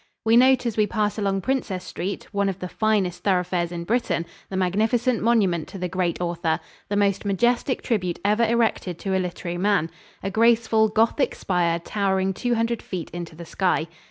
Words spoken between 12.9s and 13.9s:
into the sky.